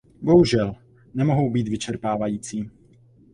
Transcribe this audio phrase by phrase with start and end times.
[0.21, 0.75] Bohužel
[1.13, 2.69] nemohu být vyčerpávající.